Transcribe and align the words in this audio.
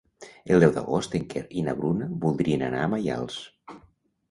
El 0.53 0.63
deu 0.63 0.71
d'agost 0.77 1.17
en 1.19 1.27
Quer 1.35 1.43
i 1.61 1.65
na 1.69 1.77
Bruna 1.83 2.09
voldrien 2.25 2.67
anar 2.71 2.83
a 2.87 2.91
Maials. 2.97 3.39